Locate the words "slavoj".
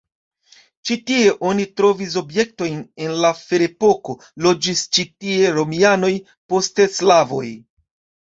6.97-7.47